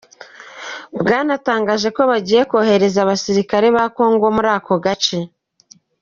Bwanatangaje 0.99 1.87
ko 1.95 2.01
bagiye 2.11 2.41
kohereza 2.51 2.99
abasirikare 3.01 3.67
ba 3.75 3.85
Congo 3.97 4.25
muri 4.35 4.49
ako 4.57 4.73
gace. 4.85 5.19